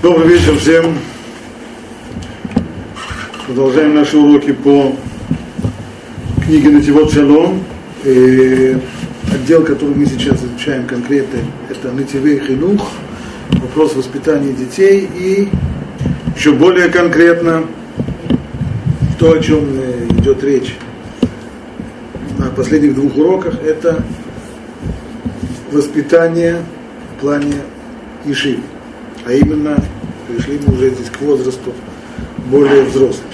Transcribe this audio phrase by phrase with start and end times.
[0.00, 0.96] Добрый вечер всем.
[3.46, 4.94] Продолжаем наши уроки по
[6.44, 7.64] книге Нативот Шалом.
[8.04, 8.78] И
[9.34, 12.92] отдел, который мы сейчас изучаем конкретно, это Нативей Хинух,
[13.50, 15.48] вопрос воспитания детей и
[16.36, 17.64] еще более конкретно
[19.18, 19.64] то, о чем
[20.20, 20.76] идет речь
[22.38, 24.04] на последних двух уроках, это
[25.72, 26.62] воспитание
[27.16, 27.54] в плане
[28.24, 28.62] Ишивы
[29.27, 29.77] а именно
[30.27, 31.73] пришли мы уже здесь к возрасту
[32.49, 33.29] более взрослым.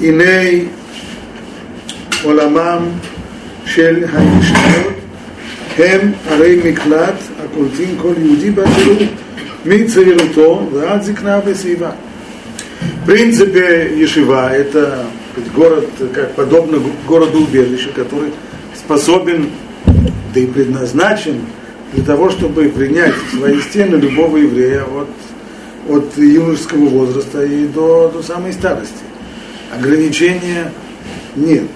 [0.00, 0.68] הנה
[2.22, 2.82] עולמם
[3.66, 4.92] של הישיבות
[5.78, 9.06] הם ערי מקלט הקולטים כל יהודי באשר הוא
[9.66, 11.90] מצעירותו ועד זקנה וסביבה.
[13.02, 15.06] В принципе, Ешива – это
[15.54, 18.30] город, как подобно городу-убежище, который
[18.82, 19.50] способен,
[20.34, 21.40] да и предназначен
[21.92, 25.08] для того, чтобы принять в свои стены любого еврея от,
[25.88, 29.02] от юношеского возраста и до, до самой старости.
[29.74, 30.70] Ограничения
[31.36, 31.66] нет.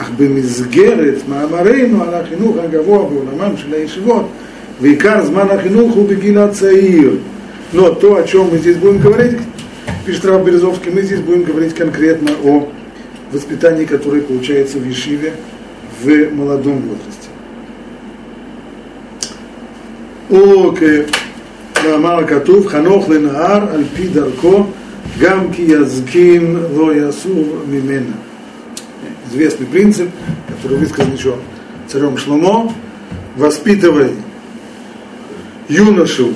[0.00, 4.28] אך במסגרת מאמרינו על החינוך הגבוה בעולמם של הישיבות,
[4.80, 7.18] ועיקר זמן החינוך הוא בגיל הצעיר.
[7.72, 9.36] Но то, о чем мы здесь будем говорить,
[10.06, 12.66] пишет Рав Березовский, мы здесь будем говорить конкретно о
[13.30, 15.34] воспитании, которое получается в Ешиве
[16.02, 17.28] в молодом возрасте.
[21.78, 24.66] וכמאמר כתוב, חנוך לנהר על פי דרכו,
[25.20, 28.16] גם כי יזקין לא יסור ממנה.
[29.30, 30.08] Известный принцип,
[30.48, 31.34] который высказан еще
[31.86, 32.72] царем Шломо,
[33.36, 34.12] воспитывай
[35.68, 36.32] юношу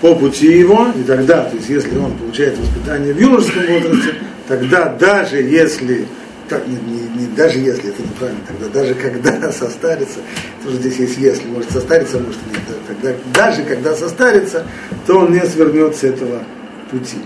[0.00, 4.14] по пути его, и тогда, то есть если он получает воспитание в юношеском возрасте,
[4.48, 6.06] тогда даже если
[6.52, 10.20] как, не, не, не, даже если это неправильно, тогда даже когда состарится,
[10.64, 14.64] тоже здесь есть если, может состариться, может нет, тогда даже когда состарится,
[15.06, 16.42] то он не свернет с этого
[16.90, 17.18] пути.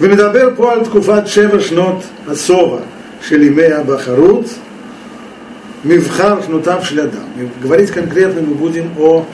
[0.00, 2.80] ומדבר פה על תקופת שבע שנות השובע
[3.20, 4.44] של ימי הבחרות,
[5.84, 7.46] מבחר שנותיו של אדם.
[7.62, 9.26] Говорить конкретно мы будем о,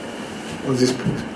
[0.67, 0.93] он здесь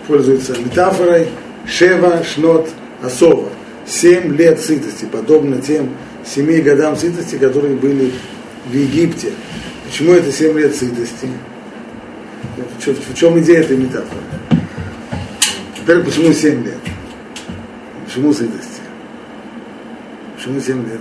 [0.08, 1.28] пользуется метафорой,
[1.66, 2.70] шева шнот
[3.02, 3.50] асова
[3.87, 5.91] семь лет сытости, подобно тем
[6.25, 8.13] семи годам сытости, которые были
[8.67, 9.33] в Египте.
[9.85, 11.29] Почему это семь лет сытости?
[12.79, 14.23] В чем, идея этой метафоры?
[15.77, 16.79] Теперь почему семь лет?
[18.07, 18.81] Почему сытости?
[20.37, 21.01] Почему семь лет?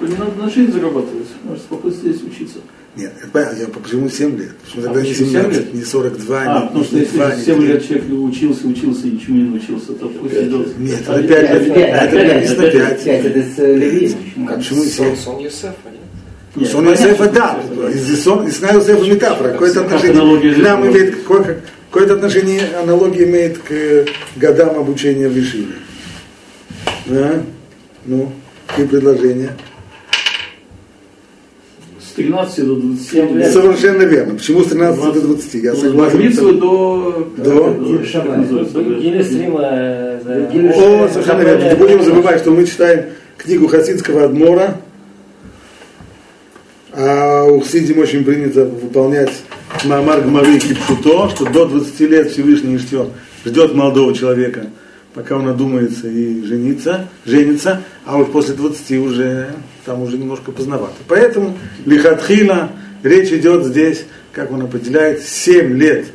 [0.00, 2.58] Не надо на жизнь зарабатывать, можно спокойно здесь учиться.
[2.94, 4.50] Нет, это понятно, я почему 7 лет?
[4.58, 5.74] Почему тогда а не 17, лет?
[5.74, 9.36] не 42, а, не потому что если 2, 7 лет человек учился, учился и ничему
[9.38, 10.78] не научился, то пусть идет.
[10.78, 11.76] Нет, это 5 лет.
[11.78, 13.04] Это написано 5.
[13.04, 14.16] 5, это Леви.
[14.46, 15.16] Почему 7?
[15.16, 15.74] Сон Юсефа,
[16.54, 16.68] нет?
[16.70, 17.62] Сон Юсефа, да.
[18.22, 19.52] Сон Юсефа метафора.
[19.52, 25.76] Какое-то отношение к нам имеет, какое-то отношение, аналогия имеет к годам обучения в Вишиве.
[27.06, 27.42] Да?
[28.04, 28.32] Ну,
[28.66, 29.56] какие предложения?
[32.12, 33.52] С 13 до 27 лет.
[33.52, 34.34] Совершенно верно.
[34.34, 35.54] Почему с 13 20, до 20?
[35.54, 36.18] Я согласен.
[36.18, 37.28] Митсвы до...
[37.38, 37.70] До?
[40.74, 41.68] О, совершенно верно.
[41.70, 43.06] Не будем забывать, что мы читаем
[43.38, 44.76] книгу Хасидского Адмора,
[46.92, 49.32] а у Хасидим очень принято выполнять
[49.84, 53.08] Мамар Гмары Кипшуто, что до 20 лет Всевышний ждет,
[53.44, 54.66] ждет молодого человека–
[55.14, 59.50] пока он одумается и женится, женится, а вот после 20 уже
[59.84, 60.94] там уже немножко поздновато.
[61.08, 62.70] Поэтому лихатхила,
[63.02, 66.06] речь идет здесь, как он определяет, 7 лет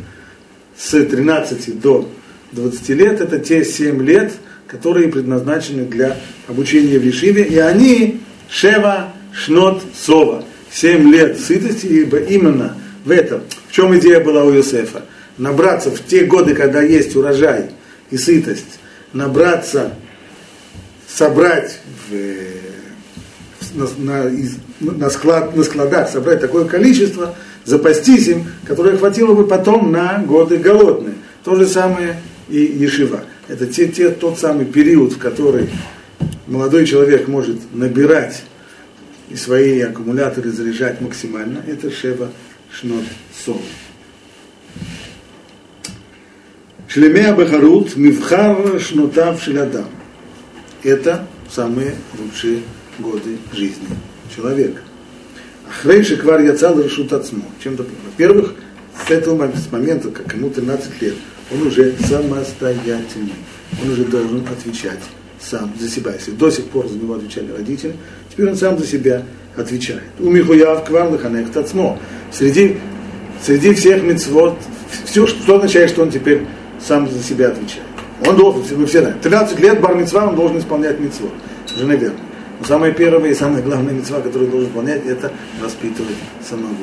[0.78, 2.10] с 13 до
[2.52, 4.34] 20 лет, это те 7 лет,
[4.68, 12.18] которые предназначены для обучения в Ешиве, и они Шева Шнот Сова, 7 лет сытости, ибо
[12.18, 12.76] именно
[13.06, 15.04] в этом, в чем идея была у Иосифа,
[15.38, 17.70] набраться в те годы, когда есть урожай
[18.10, 18.80] и сытость,
[19.14, 19.94] набраться,
[21.08, 21.80] собрать
[22.10, 22.14] в,
[23.76, 24.32] на, на,
[24.80, 30.58] на, склад, на складах, собрать такое количество, запастись им, которое хватило бы потом на годы
[30.58, 31.16] голодные.
[31.44, 32.20] То же самое
[32.50, 33.22] и Ешива.
[33.48, 35.70] Это те, те, тот самый период, в который
[36.48, 38.44] молодой человек может набирать
[39.30, 41.62] и свои аккумуляторы заряжать максимально.
[41.68, 42.30] Это Шева
[42.72, 43.04] Шнот
[43.46, 43.62] Сол.
[46.98, 49.86] Шлеме Абахарут Мивхар Шнутав Шелядам.
[50.82, 52.62] Это самые лучшие
[52.98, 53.86] годы жизни
[54.36, 54.82] человека.
[55.70, 57.44] Ахрейши Квар Яцал Решут Ацмо.
[57.64, 58.56] Чем-то, во-первых,
[59.08, 59.36] с этого
[59.72, 61.14] момента, как ему 13 лет,
[61.52, 63.36] он уже самостоятельный.
[63.84, 65.04] Он уже должен отвечать
[65.40, 66.14] сам за себя.
[66.14, 67.94] Если до сих пор за него отвечали родители,
[68.32, 69.24] теперь он сам за себя
[69.56, 70.02] отвечает.
[70.18, 72.00] У Михуяв Квар Лаханех Тацмо.
[72.32, 72.78] Среди,
[73.46, 74.58] среди всех мецвод,
[75.06, 76.42] все, что означает, что он теперь
[76.80, 77.86] сам за себя отвечает.
[78.26, 81.32] Он должен, мы все знаем, 13 лет бар он должен исполнять мецвод.
[81.76, 82.20] Уже наверное.
[82.60, 85.32] Но самое первое и самое главное мецва, которое должен выполнять, это
[85.62, 86.16] воспитывать
[86.48, 86.74] самого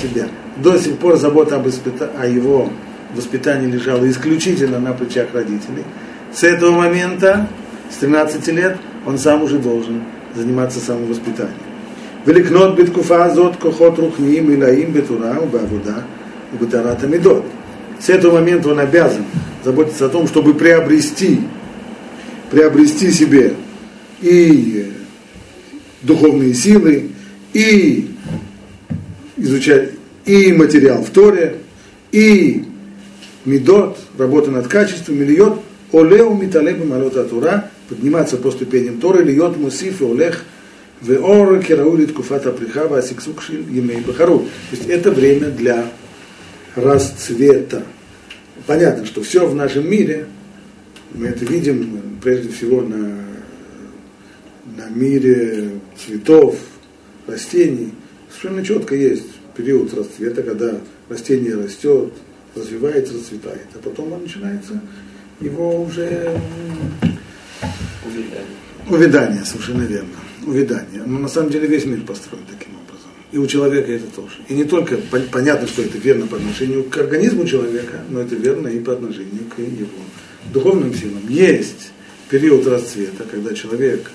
[0.00, 0.26] себя.
[0.56, 2.10] До сих пор забота об испыта...
[2.18, 2.68] о его
[3.14, 5.84] воспитании лежала исключительно на плечах родителей.
[6.32, 7.48] С этого момента,
[7.90, 10.02] с 13 лет, он сам уже должен
[10.34, 11.54] заниматься самовоспитанием.
[12.26, 16.04] Великнот биткуфа азот кохот рухним илаим бетура бавуда
[16.52, 17.44] бетарата медот.
[18.00, 19.24] С этого момента он обязан
[19.62, 21.40] заботиться о том, чтобы приобрести,
[22.50, 23.54] приобрести себе
[24.22, 24.92] и
[26.02, 27.10] духовные силы,
[27.52, 28.10] и
[29.36, 29.90] изучать
[30.24, 31.56] и материал в Торе,
[32.12, 32.64] и
[33.44, 35.60] медот, работа над качеством, мильот,
[35.92, 40.44] олеу миталебу малота Тура, подниматься по ступеням Торы, льет мусиф и олех,
[41.02, 44.40] веор кераулит куфата прихава асиксукшил емей бахару.
[44.70, 45.86] То есть это время для
[46.76, 47.82] расцвета.
[48.66, 50.26] Понятно, что все в нашем мире,
[51.12, 53.24] мы это видим прежде всего на,
[54.76, 56.58] на мире цветов,
[57.26, 57.92] растений,
[58.28, 59.26] совершенно четко есть
[59.56, 60.78] период расцвета, когда
[61.08, 62.12] растение растет,
[62.54, 64.80] развивается, расцветает, а потом он начинается
[65.40, 66.38] его уже
[68.04, 68.46] увядание.
[68.88, 70.08] Увядание, совершенно верно.
[70.46, 71.02] Увядание.
[71.04, 72.79] Но на самом деле весь мир построен таким образом.
[73.32, 74.36] И у человека это тоже.
[74.48, 74.98] И не только
[75.30, 79.44] понятно, что это верно по отношению к организму человека, но это верно и по отношению
[79.54, 79.86] к его
[80.52, 81.22] духовным силам.
[81.28, 81.92] Есть
[82.28, 84.10] период расцвета, когда человек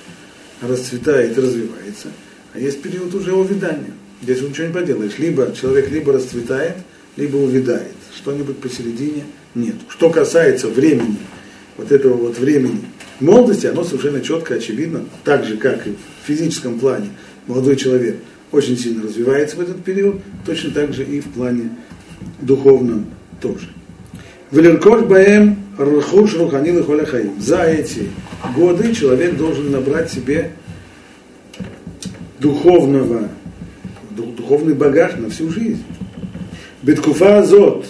[0.61, 2.09] расцветает и развивается,
[2.53, 3.93] а есть период уже увядания.
[4.21, 5.17] Здесь ничего не поделаешь.
[5.17, 6.75] Либо человек либо расцветает,
[7.15, 7.93] либо увядает.
[8.15, 9.75] Что-нибудь посередине нет.
[9.89, 11.17] Что касается времени,
[11.77, 12.81] вот этого вот времени
[13.19, 17.09] молодости, оно совершенно четко, очевидно, так же, как и в физическом плане
[17.47, 18.17] молодой человек
[18.55, 21.71] очень сильно развивается в этот период, точно так же и в плане
[22.41, 23.05] духовном
[23.41, 23.67] тоже.
[24.51, 28.07] Велеркош баэм рхуш руханил и За эти
[28.55, 30.53] годы человек должен набрать себе
[32.39, 33.27] духовного,
[34.11, 35.83] духовный багаж на всю жизнь.
[36.81, 37.85] Биткуфа азот,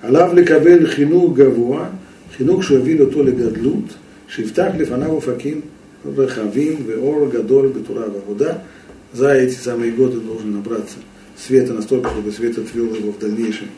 [0.00, 1.90] алав лекабель хинук гавуа,
[2.38, 3.90] хинук шуавил ото легадлут,
[4.26, 5.64] шифтах лифанаву факин
[6.04, 8.62] рахавим веор гадоль бетура вагуда–
[9.12, 10.96] за эти самые годы должен набраться
[11.36, 13.68] света настолько, чтобы свет отвел его в дальнейшем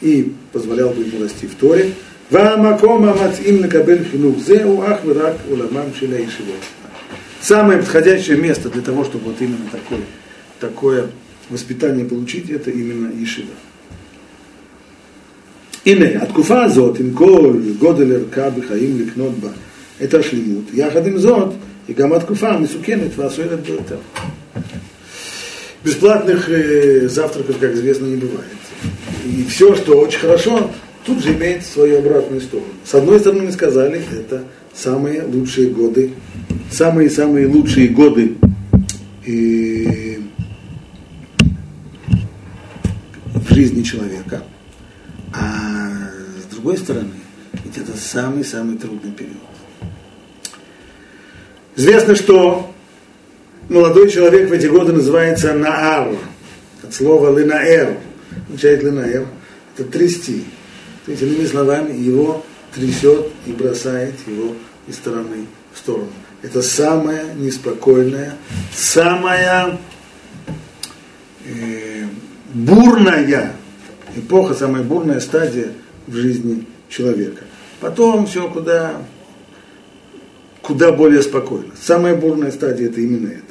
[0.00, 1.92] и позволял бы ему расти в Торе.
[7.40, 10.00] Самое подходящее место для того, чтобы вот именно такое,
[10.60, 11.10] такое
[11.48, 13.48] воспитание получить, это именно Ишива.
[15.84, 19.52] Ине, откуфа зот, имкол, годелер, кабы, хаим, ликнотба,
[19.98, 20.72] это шлимут.
[20.72, 21.54] Яхадим зот,
[21.88, 23.98] и гаматкуфа, мисукенет, васуэлет, бетер.
[25.84, 28.46] Бесплатных э, завтраков, как известно, не бывает.
[29.24, 30.70] И все, что очень хорошо,
[31.04, 32.68] тут же имеет свою обратную сторону.
[32.84, 34.44] С одной стороны, мы сказали, это
[34.74, 36.12] самые лучшие годы,
[36.70, 38.36] самые-самые лучшие годы
[39.26, 40.18] э,
[43.34, 44.42] в жизни человека–
[45.32, 46.10] а
[46.42, 47.12] с другой стороны,
[47.64, 49.36] ведь это самый-самый трудный период.
[51.76, 52.74] Известно, что
[53.70, 56.08] молодой человек в эти годы называется Наар,
[56.82, 57.96] от слова Линаэр,
[58.46, 59.26] означает Линаэр,
[59.76, 60.44] это трясти.
[61.06, 64.54] То есть, иными словами, его трясет и бросает его
[64.86, 66.08] из стороны в сторону.
[66.42, 68.34] Это самая неспокойная,
[68.74, 69.78] самая
[71.46, 72.06] э,
[72.52, 73.54] бурная
[74.16, 75.72] эпоха, самая бурная стадия
[76.06, 77.44] в жизни человека.
[77.80, 79.02] Потом все куда,
[80.60, 81.72] куда более спокойно.
[81.80, 83.49] Самая бурная стадия это именно это.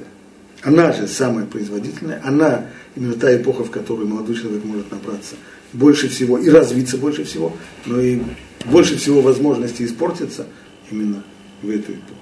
[0.62, 5.36] Она же самая производительная, она именно та эпоха, в которой молодой человек может набраться
[5.72, 8.20] больше всего и развиться больше всего, но и
[8.66, 10.46] больше всего возможностей испортиться
[10.92, 11.24] именно
[11.62, 12.20] в эту эпоху.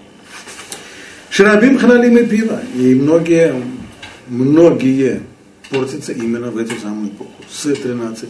[1.30, 2.62] Шарабим хналим и пила.
[2.76, 3.56] И многие,
[4.28, 5.22] многие
[5.70, 8.30] портится именно в эту самую эпоху, с 13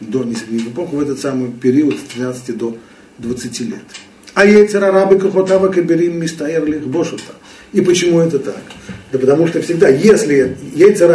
[0.00, 2.76] до, не в эпоху, в этот самый период, с 13 до
[3.18, 3.82] 20 лет.
[4.34, 7.34] А яйцер арабы кахотава каберим мистаер бошута.
[7.72, 8.62] И почему это так?
[9.12, 11.12] Да потому что всегда, если яйцер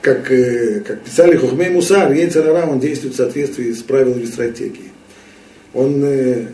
[0.00, 4.90] как, э, как писали Хухмей Мусар, яйцер он действует в соответствии с правилами стратегии.
[5.72, 6.46] Он э,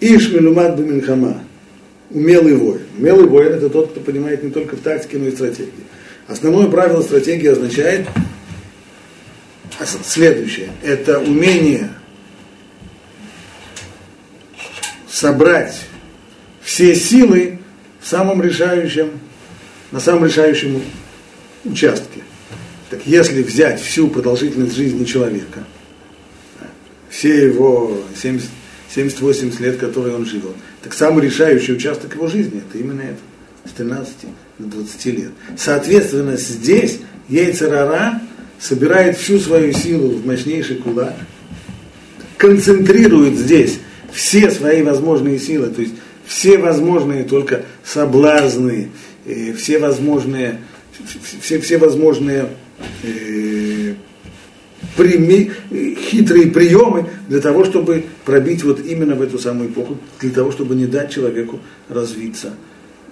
[0.00, 1.42] Иш Мелумат Баминхама,
[2.10, 2.82] умелый воин.
[2.98, 5.72] Умелый воин это тот, кто понимает не только в тактике, но и в стратегии.
[6.26, 8.06] Основное правило стратегии означает
[10.04, 10.68] следующее.
[10.82, 11.88] Это умение
[15.08, 15.80] собрать
[16.60, 17.58] все силы
[18.00, 19.10] в самом решающем
[19.92, 20.82] на самом решающем
[21.64, 22.22] участке.
[22.90, 25.64] Так если взять всю продолжительность жизни человека,
[27.08, 28.48] все его 70,
[28.94, 33.18] 70-80 лет, которые он живет, так самый решающий участок его жизни это именно это,
[33.68, 34.14] с 13
[34.58, 35.30] до 20 лет.
[35.56, 38.20] Соответственно, здесь яйцерара
[38.58, 41.14] собирает всю свою силу в мощнейший кулак,
[42.36, 43.78] концентрирует здесь
[44.12, 45.94] все свои возможные силы, то есть
[46.26, 48.90] все возможные только соблазны,
[49.26, 50.60] э, все возможные,
[51.40, 52.48] все, все возможные
[53.02, 53.94] э,
[54.96, 60.52] прими, хитрые приемы для того, чтобы пробить вот именно в эту самую эпоху, для того,
[60.52, 62.54] чтобы не дать человеку развиться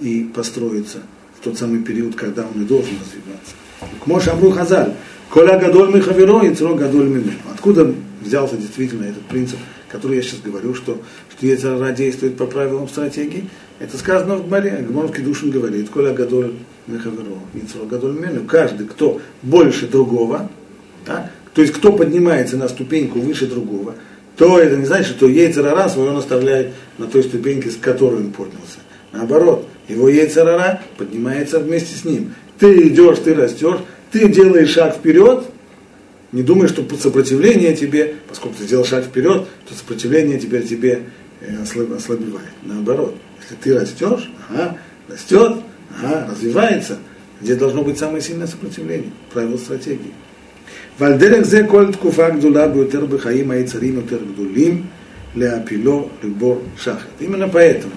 [0.00, 0.98] и построиться
[1.38, 3.54] в тот самый период, когда он и должен развиваться.
[4.00, 4.94] К Амру Хазаль,
[5.30, 7.32] Коля Гадоль Михаверо и Цро Гадоль Мимену.
[7.52, 11.00] Откуда взялся действительно этот принцип, который я сейчас говорю, что,
[11.30, 13.44] что Ецарара действует по правилам стратегии?
[13.78, 16.54] Это сказано в Гмаре, Гморовский Душин говорит, Коля Гадоль
[16.88, 18.44] Михаверо и Цро Гадоль Мимену.
[18.44, 20.50] Каждый, кто больше другого,
[21.04, 23.94] так, то есть кто поднимается на ступеньку выше другого,
[24.36, 28.30] то это не значит, что Ейцерара свой он оставляет на той ступеньке, с которой он
[28.30, 28.78] поднялся.
[29.12, 32.34] Наоборот, его Ейцерара поднимается вместе с ним.
[32.58, 33.78] Ты идешь, ты растешь,
[34.10, 35.44] ты делаешь шаг вперед,
[36.32, 41.02] не думай, что сопротивление тебе, поскольку ты сделал шаг вперед, то сопротивление теперь тебе
[41.40, 42.48] Э, ослабевает.
[42.62, 44.76] Наоборот, если ты растешь, ага,
[45.08, 45.58] растет,
[45.96, 46.98] ага, развивается,
[47.40, 50.12] где должно быть самое сильное сопротивление, правило стратегии.
[50.98, 54.88] Вальдерек зе коль ткуфа гдула бютер бихаим ай царим ютер гдулим
[55.34, 57.08] леапило любор шахет.
[57.20, 57.92] Именно поэтому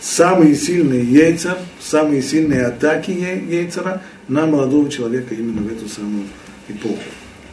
[0.00, 6.24] самые сильные яйца, самые сильные атаки яйцера на молодого человека именно в эту самую
[6.68, 6.98] эпоху.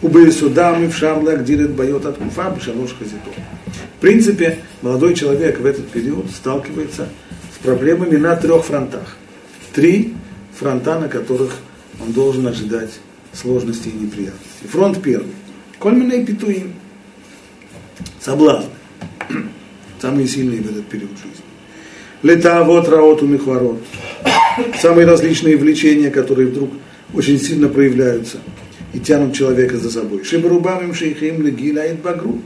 [0.01, 3.33] Убейсудам и в шарлах дирет боет от куфа бешалош хазитов.
[3.97, 7.09] В принципе, молодой человек в этот период сталкивается
[7.53, 9.17] с проблемами на трех фронтах.
[9.73, 10.13] Три
[10.55, 11.55] фронта, на которых
[11.99, 12.91] он должен ожидать
[13.33, 14.67] сложностей и неприятностей.
[14.69, 15.33] Фронт первый.
[15.79, 16.73] Кольмина и петуим.
[18.19, 18.69] Соблазны.
[19.99, 21.43] Самые сильные в этот период жизни.
[22.21, 23.81] Летавод, раот, умихворот.
[24.79, 26.71] Самые различные влечения, которые вдруг
[27.15, 28.37] очень сильно проявляются
[28.97, 30.23] и тянут человека за собой.
[30.23, 32.43] Шибарубавим шейхим легила и багрут.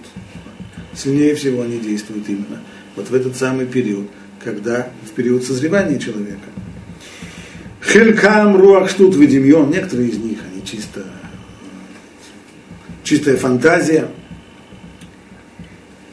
[0.93, 2.61] Сильнее всего они действуют именно
[2.97, 4.07] вот в этот самый период,
[4.43, 6.49] когда в период созревания человека.
[7.81, 11.05] Хелькам, руахштут, ведемьон, некоторые из них, они чисто,
[13.05, 14.07] чистая фантазия.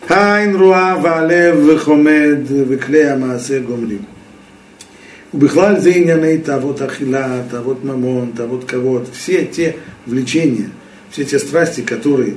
[0.06, 4.06] Хайн руа валев хомед виклея маасе гомлим.
[5.30, 10.70] Убихлаль заиняны тавот ахила, тавот мамон, тавот кого Все те влечения,
[11.10, 12.36] все те страсти, которые,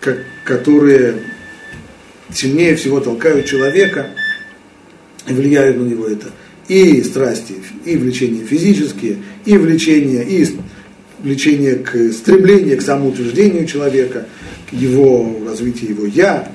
[0.00, 1.14] как, которые
[2.32, 4.10] сильнее всего толкают человека
[5.28, 6.32] и влияют на него это.
[6.66, 10.46] И страсти, и влечения физические, и влечения, и
[11.20, 14.26] влечение к стремлению, к самоутверждению человека,
[14.68, 16.50] к его развитию его «я».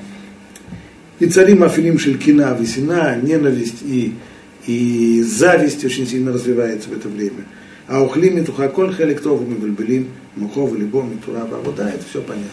[1.18, 4.14] И царим Афилим Шелькина, Весина, ненависть и
[4.66, 7.44] и зависть очень сильно развивается в это время.
[7.88, 12.20] А ухлим и тухаколь хелектову мы бельбелим, мухов, либом, и тура, вот да, это все
[12.22, 12.50] понятно.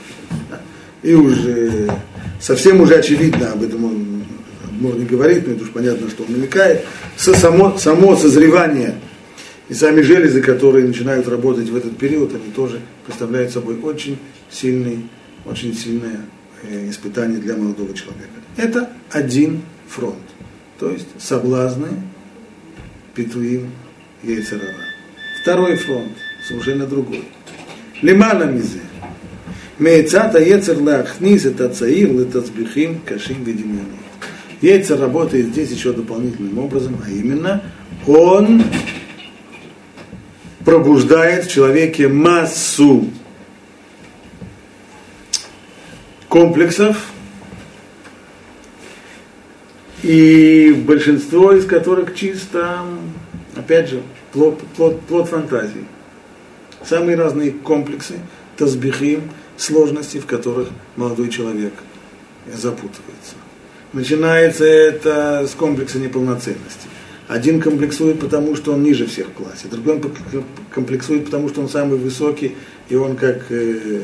[1.04, 1.92] И уже
[2.40, 4.24] совсем уже очевидно, об этом он
[4.80, 6.86] можно не говорить, но это уж понятно, что он намекает,
[7.16, 8.96] со само, само созревание
[9.70, 14.18] и сами железы, которые начинают работать в этот период, они тоже представляют собой очень
[14.50, 15.06] сильный,
[15.46, 16.26] очень сильное
[16.64, 18.32] Э, испытание для молодого человека.
[18.56, 20.16] Это один фронт.
[20.80, 21.88] То есть соблазны,
[23.16, 23.72] петуим,
[24.24, 24.74] яйцерара.
[25.42, 26.12] Второй фронт,
[26.48, 27.26] совершенно другой.
[28.02, 28.82] Лимана мизе.
[29.80, 33.86] Мейцата яйцер лахнис это цаир летацбихим кашим ведимьянот.
[34.62, 37.64] Яйцер работает здесь еще дополнительным образом, а именно
[38.08, 38.64] он
[40.66, 43.08] пробуждает в человеке массу
[46.28, 47.12] комплексов,
[50.08, 52.86] и большинство из которых чисто,
[53.58, 55.84] опять же, плод, плод, плод фантазии.
[56.86, 58.14] Самые разные комплексы,
[58.56, 59.24] тазбихим,
[59.58, 61.74] сложности, в которых молодой человек
[62.54, 63.36] запутывается.
[63.92, 66.88] Начинается это с комплекса неполноценности.
[67.28, 70.02] Один комплексует, потому что он ниже всех в классе, другой
[70.74, 72.56] комплексует, потому что он самый высокий,
[72.88, 74.04] и он как э,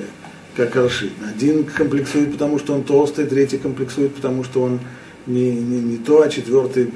[0.57, 1.13] как Рашид.
[1.33, 4.81] Один комплексует, потому что он толстый, третий комплексует, потому что он
[5.25, 6.91] не, не, не то, а четвертый.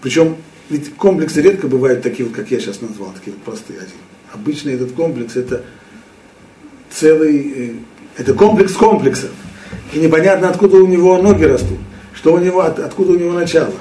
[0.00, 0.36] Причем
[0.68, 3.80] ведь комплексы редко бывают такие, вот, как я сейчас назвал, такие вот простые.
[4.32, 5.62] Обычно этот комплекс это
[6.90, 7.72] целый, э,
[8.16, 9.30] это комплекс комплексов.
[9.92, 11.78] И непонятно, откуда у него ноги растут,
[12.14, 13.74] что у него, откуда у него начало.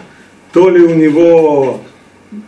[0.52, 1.82] То ли у него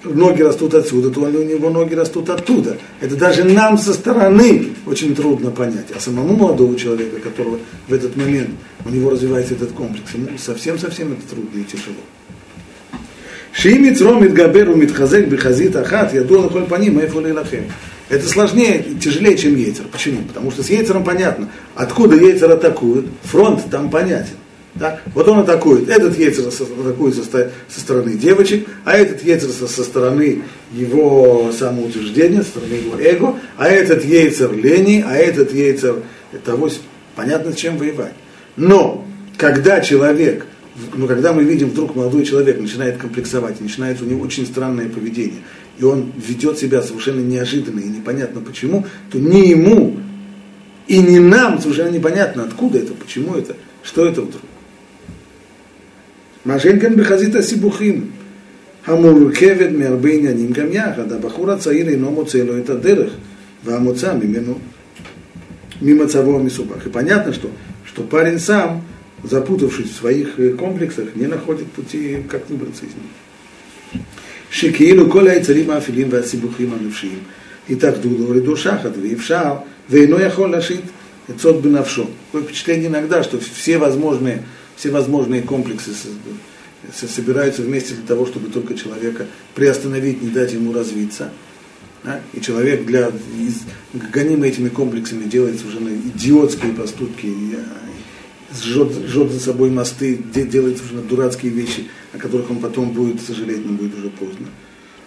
[0.03, 2.77] ноги растут отсюда, то у него ноги растут оттуда.
[3.01, 5.87] Это даже нам со стороны очень трудно понять.
[5.95, 8.51] А самому молодому человеку, которого в этот момент
[8.85, 11.95] у него развивается этот комплекс, ему совсем-совсем это трудно и тяжело.
[13.51, 16.97] Шимит ромит габеру митхазек бихазит ахат, я дол по ним,
[17.35, 17.65] лахем.
[18.09, 19.85] Это сложнее, тяжелее, чем яйцер.
[19.91, 20.21] Почему?
[20.23, 21.49] Потому что с яйцером понятно.
[21.75, 24.35] Откуда яйцер атакует, фронт там понятен.
[24.75, 24.99] Да?
[25.13, 30.41] Вот он атакует, этот яйцер атакует со, со стороны девочек, а этот яйцер со, стороны
[30.71, 35.97] его самоутверждения, со стороны его эго, а этот яйцер лени, а этот яйцер
[36.43, 36.69] того,
[37.15, 38.13] понятно, с чем воевать.
[38.55, 39.05] Но,
[39.37, 40.47] когда человек
[40.95, 45.41] но когда мы видим, вдруг молодой человек начинает комплексовать, начинается у него очень странное поведение,
[45.77, 49.97] и он ведет себя совершенно неожиданно и непонятно почему, то ни ему
[50.87, 54.41] и не нам совершенно непонятно, откуда это, почему это, что это вдруг.
[56.46, 58.04] Машенкан בחזית הסיבוכים
[58.86, 61.12] המורכבת מהרבה עניינים גם יחד.
[61.12, 63.12] הבחור הצעיר אינו מוצא לו את הדרך
[63.64, 64.58] והמוצא ממנו,
[65.82, 66.86] ממצבו המסובך.
[66.86, 67.50] И понятно, что,
[67.84, 68.82] что парень сам
[69.24, 74.00] запутавшись в своих э, комплексах, не находит пути, как выбраться из них.
[74.50, 77.18] שכאילו כל היצרים האפלים והסיבוכים הנפשיים
[77.70, 79.54] התאחדו להורידו שחת ואפשר
[79.90, 80.80] ואינו יכול להשית
[81.28, 82.06] עצות בנפשו.
[82.32, 84.42] Такое впечатление иногда, что все возможные,
[84.75, 85.91] все возможные комплексы
[86.91, 91.31] собираются вместе для того, чтобы только человека приостановить, не дать ему развиться.
[92.03, 92.21] Да?
[92.33, 93.07] И человек для,
[93.39, 93.61] из,
[94.11, 97.33] гонимый этими комплексами делает совершенно идиотские поступки,
[98.61, 103.65] сжет, сжет за собой мосты, делает совершенно дурацкие вещи, о которых он потом будет сожалеть,
[103.65, 104.47] но будет уже поздно.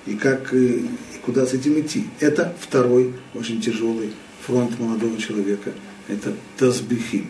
[0.06, 0.86] И как и
[1.24, 2.06] куда с этим идти?
[2.20, 4.12] Это второй очень тяжелый
[4.46, 5.72] фронт молодого человека.
[6.08, 7.28] Это тазбихим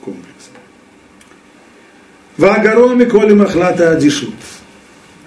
[0.00, 0.50] комплекс.
[2.36, 4.34] Вагароми коли махлата адишут.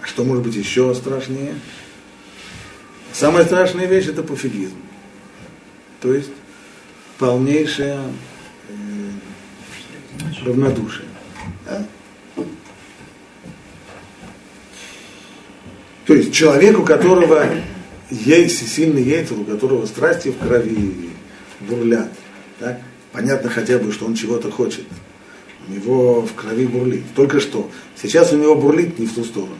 [0.01, 1.55] А что может быть еще страшнее?
[3.13, 4.75] Самая страшная вещь это пофигизм.
[6.01, 6.31] То есть
[7.17, 8.00] полнейшая
[10.45, 11.07] равнодушие.
[11.65, 11.85] Да?
[16.05, 17.45] То есть человек, у которого
[18.09, 21.11] есть сильный яйца, у которого страсти в крови
[21.59, 22.11] бурлят,
[22.59, 22.79] так?
[23.11, 24.85] понятно хотя бы, что он чего-то хочет.
[25.70, 27.03] У него в крови бурлит.
[27.16, 27.70] Только что.
[28.01, 29.55] Сейчас у него бурлит не в ту сторону.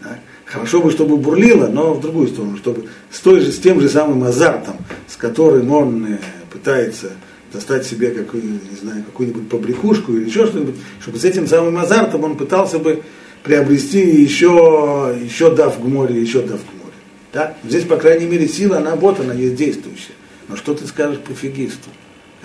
[0.00, 0.20] Так?
[0.44, 3.88] Хорошо бы, чтобы бурлило, но в другую сторону, чтобы с, той же, с тем же
[3.88, 4.76] самым азартом,
[5.08, 6.18] с которым он э,
[6.52, 7.12] пытается
[7.52, 12.22] достать себе какую, не знаю, какую-нибудь побрякушку или еще что-нибудь, чтобы с этим самым азартом
[12.22, 13.02] он пытался бы
[13.42, 16.94] приобрести еще, еще дав в море, еще дав в море.
[17.32, 17.56] Да?
[17.64, 20.14] Здесь, по крайней мере, сила, она вот она есть действующая.
[20.48, 21.88] Но что ты скажешь пофигисту,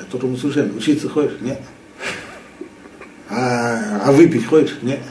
[0.03, 1.37] которому совершенно учиться хочешь?
[1.41, 1.61] Нет.
[3.29, 4.77] А, а выпить хочешь?
[4.81, 5.01] Нет.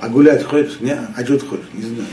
[0.00, 0.80] А гулять хочешь?
[0.80, 0.98] Нет.
[1.16, 1.66] А что ты хочешь?
[1.72, 2.06] Не знаю.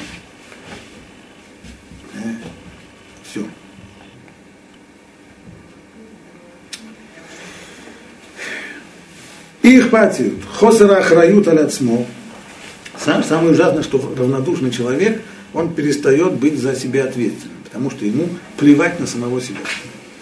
[9.65, 12.05] И ихпатию, хосера охрают аляцмо.
[12.99, 15.23] Сам, самое ужасное, что равнодушный человек,
[15.55, 19.57] он перестает быть за себя ответственным, потому что ему плевать на самого себя.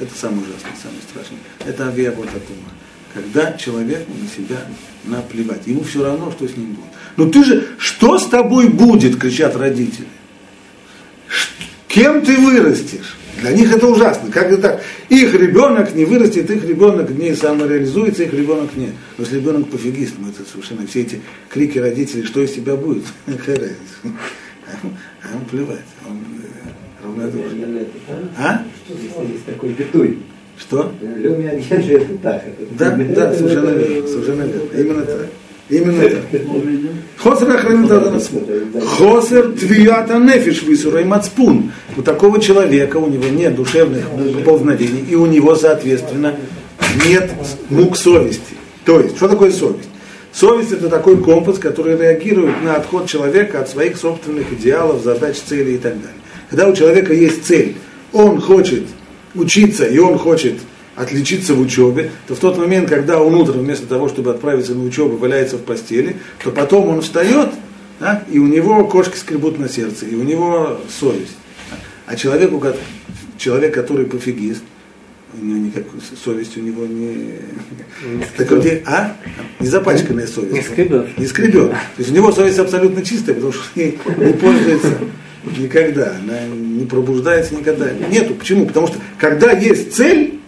[0.03, 1.39] Это самое ужасное, самое страшное.
[1.65, 2.69] Это авиаботатума.
[3.13, 4.65] Когда человек на себя
[5.05, 5.65] наплевать.
[5.65, 6.91] Ему все равно, что с ним будет.
[7.15, 10.07] Но ты же, что с тобой будет, кричат родители.
[11.87, 13.15] Кем ты вырастешь?
[13.39, 14.29] Для них это ужасно.
[14.29, 14.83] Как это так?
[15.07, 18.87] Их ребенок не вырастет, их ребенок не самореализуется, их ребенок не.
[19.17, 23.05] Но если ребенок пофигист, ну это совершенно все эти крики родителей, что из себя будет,
[23.25, 24.19] какая разница.
[24.73, 26.17] А ему плевать, он
[27.17, 27.87] э, равнодушен.
[28.37, 28.63] А?
[28.85, 30.19] Что есть такой битуй?
[30.57, 30.91] Что?
[31.01, 32.43] Люми это так.
[32.77, 34.77] Да, да, совершенно верно, совершенно верно.
[34.77, 35.27] Именно так.
[35.69, 36.41] Именно так.
[37.17, 37.91] Хосер охранит
[38.85, 41.71] Хосер твията нефиш висура мацпун.
[41.97, 44.05] У такого человека, у него нет душевных
[44.45, 46.35] повновений, и у него, соответственно,
[47.05, 47.31] нет
[47.69, 48.53] мук совести.
[48.85, 49.89] То есть, что такое совесть?
[50.33, 55.75] Совесть это такой компас, который реагирует на отход человека от своих собственных идеалов, задач, целей
[55.75, 56.22] и так далее.
[56.53, 57.77] Когда у человека есть цель,
[58.11, 58.83] он хочет
[59.33, 60.59] учиться и он хочет
[60.95, 64.83] отличиться в учебе, то в тот момент, когда он утром вместо того, чтобы отправиться на
[64.83, 67.49] учебу, валяется в постели, то потом он встает,
[67.99, 71.35] да, и у него кошки скребут на сердце, и у него совесть.
[72.05, 72.63] А человеку,
[73.39, 74.61] человек, который пофигист,
[75.33, 77.39] у него никакой совесть у него не...
[78.05, 79.15] не так, где, а?
[79.59, 80.53] Не запачканная совесть.
[80.53, 81.17] Не скребет.
[81.17, 81.71] Не скребет.
[81.71, 84.99] То есть у него совесть абсолютно чистая, потому что не, не пользуется
[85.57, 87.91] никогда, она не пробуждается никогда.
[87.91, 88.35] Нету.
[88.35, 88.65] Почему?
[88.67, 90.39] Потому что когда есть цель,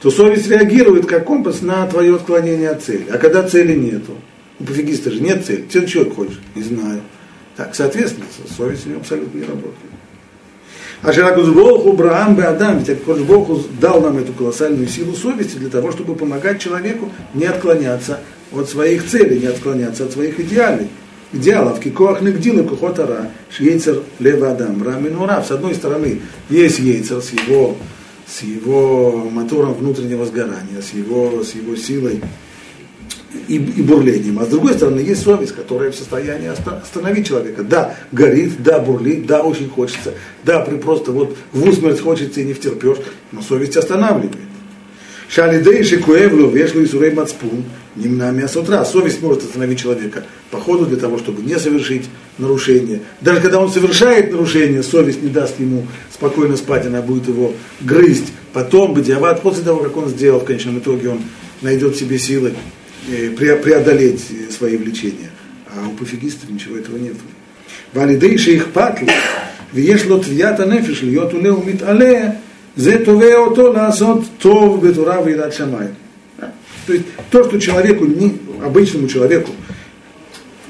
[0.00, 3.06] то совесть реагирует как компас на твое отклонение от цели.
[3.10, 4.12] А когда цели нету,
[4.58, 5.64] у пофигиста же нет цели.
[5.70, 6.40] Ты чего хочешь?
[6.54, 7.00] Не знаю.
[7.56, 8.26] Так, соответственно,
[8.56, 9.76] совесть у него абсолютно не работает.
[11.02, 16.14] А Ширакузболху Брахам Адам, ведь Богу дал нам эту колоссальную силу совести для того, чтобы
[16.14, 18.20] помогать человеку не отклоняться
[18.52, 20.88] от своих целей, не отклоняться от своих идеалей
[21.32, 25.42] идеалов, кикоах нагдила кухотара, шейцер лева адам, раминура.
[25.46, 27.76] С одной стороны, есть ейцер с его,
[28.26, 32.20] с его мотором внутреннего сгорания, с его, с его силой
[33.48, 34.38] и, и бурлением.
[34.38, 37.62] А с другой стороны, есть совесть, которая в состоянии остановить человека.
[37.62, 40.14] Да, горит, да, бурлит, да, очень хочется,
[40.44, 42.98] да, при просто вот в усмерть хочется и не втерпешь,
[43.32, 44.49] но совесть останавливает.
[45.32, 47.64] Шалидей шикуэвлю вешлю и сурей мацпун,
[47.94, 48.84] немнами с утра.
[48.84, 52.06] Совесть может остановить человека по ходу для того, чтобы не совершить
[52.38, 53.02] нарушение.
[53.20, 58.32] Даже когда он совершает нарушение, совесть не даст ему спокойно спать, она будет его грызть.
[58.52, 61.20] Потом, бадиават, после того, как он сделал, в конечном итоге он
[61.62, 62.54] найдет себе силы
[63.06, 65.30] преодолеть свои влечения.
[65.68, 67.14] А у пофигистов ничего этого нет.
[67.92, 69.08] Валидейши их патли,
[69.72, 72.40] виешло твията нефиш, льет улеу мит алея,
[72.76, 74.80] Зе тове ото лазот тов.
[76.86, 79.52] То есть то, что человеку, не, обычному человеку,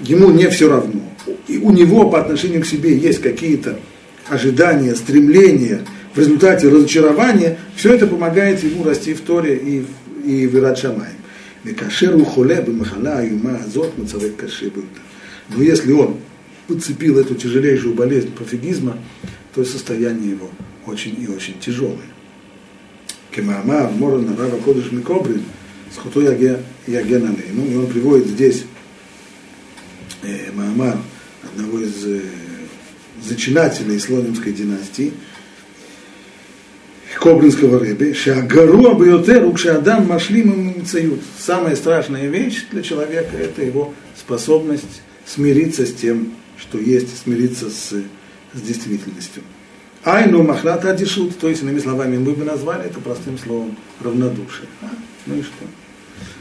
[0.02, 1.00] ему не все равно.
[1.46, 3.78] И у него по отношению к себе есть какие-то
[4.28, 5.82] ожидания, стремления,
[6.14, 9.84] в результате разочарования, все это помогает ему расти в Торе и,
[10.24, 11.10] и в Ират Шамай.
[15.56, 16.16] Но если он
[16.66, 18.96] подцепил эту тяжелейшую болезнь пофигизма,
[19.54, 20.50] то состояние его
[20.90, 21.98] очень и очень тяжелое.
[23.30, 25.44] Кемаама Морана Рава Кодыш Микобрин,
[25.92, 28.64] Схуто Яген Ну и он приводит здесь
[30.22, 30.98] э, Маамар
[31.44, 32.22] одного из э,
[33.22, 35.12] зачинателей Слонимской династии,
[37.18, 41.20] Кобринского рыбы, Шагару Абиотеру, Адам Машлим Мицают.
[41.38, 47.92] Самая страшная вещь для человека– это его способность смириться с тем, что есть, смириться с,
[48.54, 49.42] с действительностью.
[50.02, 54.66] Айну махлата адишут, то есть, иными словами, мы бы назвали это простым словом равнодушие.
[54.80, 54.86] А?
[55.26, 55.64] Ну и что?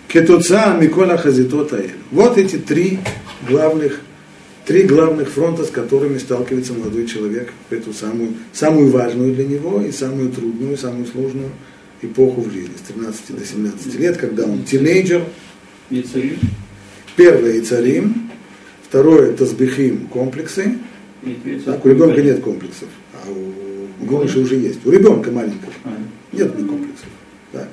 [0.08, 3.00] Кетуца Микола Хазитота Вот эти три
[3.48, 4.00] главных,
[4.66, 9.82] три главных фронта, с которыми сталкивается молодой человек в эту самую, самую важную для него
[9.82, 11.50] и самую трудную, самую сложную
[12.02, 15.24] эпоху в жизни, с 13 до 17 лет, когда он тинейджер.
[17.18, 18.32] Первое и царим,
[18.88, 20.78] второе тазбихим комплексы.
[21.66, 22.88] Так, у ребенка нет комплексов
[23.26, 24.86] а у юноши уже есть.
[24.86, 25.74] У ребенка маленького
[26.32, 27.08] нет комплексов.
[27.54, 27.68] Да.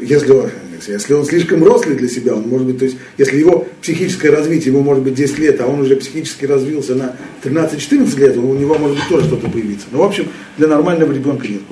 [0.00, 0.50] Если, он,
[0.86, 4.72] если он слишком рослый для себя, он может быть, то есть, если его психическое развитие,
[4.72, 8.76] ему может быть 10 лет, а он уже психически развился на 13-14 лет, у него
[8.78, 9.86] может быть тоже что-то появиться.
[9.92, 11.62] Но, в общем, для нормального ребенка нет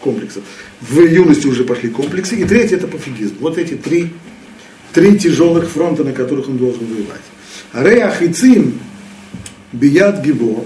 [0.00, 0.42] комплексов.
[0.80, 2.36] В юности уже пошли комплексы.
[2.36, 3.34] И третье это пофигизм.
[3.40, 4.10] Вот эти три,
[4.92, 8.16] три тяжелых фронта, на которых он должен воевать.
[8.18, 8.80] Хицим
[9.72, 10.64] Бият Гибо,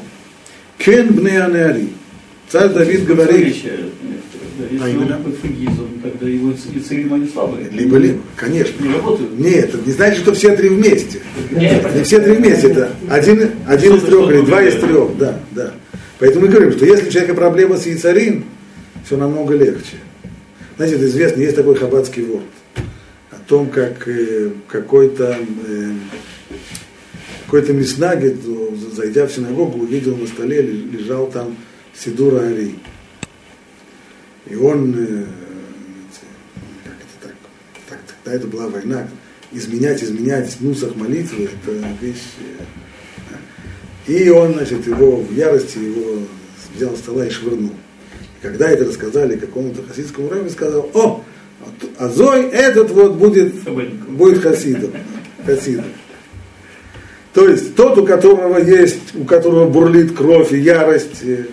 [0.85, 1.89] Кен бне анеари.
[2.51, 3.57] Царь Давид говорит,
[4.81, 5.19] а именно?
[6.03, 7.71] тогда его и цари они слабые.
[7.71, 8.85] Либо, либо, конечно.
[8.85, 9.39] Не работают?
[9.39, 11.21] Нет, это не значит, что все три вместе.
[11.51, 15.41] Нет, не все три вместе, это один, один из трех или два из трех, да,
[15.53, 15.73] да.
[16.19, 18.45] Поэтому мы говорим, что если у человека проблема с яйцарин,
[19.07, 19.97] все намного легче.
[20.77, 22.45] Знаете, это известно, есть такой хаббатский ворд
[23.31, 25.93] о том, как э, какой-то э,
[27.45, 28.37] какой-то мяснагет,
[28.93, 31.57] зайдя в синагогу, увидел на столе, лежал там
[31.97, 32.75] Сидура Ари.
[34.47, 35.25] И он, э,
[36.85, 37.35] как это так,
[37.89, 39.09] так, тогда это была война,
[39.53, 42.23] изменять, изменять нусах молитвы, это вещь.
[42.41, 46.23] Э, и он, значит, его в ярости его
[46.75, 47.73] взял с стола и швырнул.
[48.39, 51.25] И когда это рассказали какому-то хасидскому рэбе, сказал, о,
[51.99, 53.55] а Зой этот вот будет,
[54.11, 54.93] будет хасидом.
[55.47, 55.87] хасидом.
[57.35, 61.47] То есть тот, у которого есть, у которого бурлит кровь и ярость, э,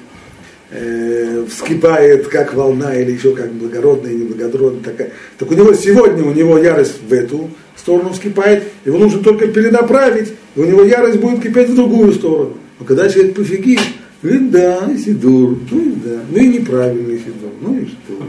[0.69, 6.23] э, вскипает как волна или еще как благородная или неблагородная такая, так у него сегодня,
[6.23, 11.19] у него ярость в эту сторону вскипает, его нужно только перенаправить, и у него ярость
[11.19, 12.57] будет кипеть в другую сторону.
[12.79, 13.81] Но когда человек пофигит,
[14.21, 18.27] говорит, да, сидур, ну и да, ну и неправильный сидур, ну и что.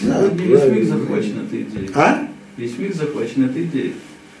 [0.00, 1.90] Да, Весь мир захвачен этой идеей.
[1.94, 2.28] А?
[2.56, 3.94] Весь мир захвачен этой идеей.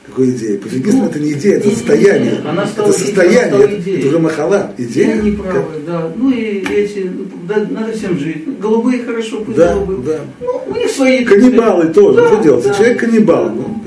[0.06, 0.58] Какой идея?
[0.58, 2.40] Пофигизм ну, это не идея, это состояние.
[2.44, 4.72] Она стала это состояние, это, это уже махала.
[4.78, 5.08] Идея.
[5.08, 6.12] Я не правы, да.
[6.16, 7.10] Ну и эти,
[7.46, 8.58] да, надо всем жить.
[8.58, 10.00] Голубые хорошо, пусть да, голубые.
[10.02, 10.20] Да.
[10.40, 11.24] Ну, у них свои.
[11.24, 12.64] Каннибалы тоже, да, что делать?
[12.64, 12.74] Да.
[12.74, 13.50] Человек каннибал.
[13.50, 13.84] Ну,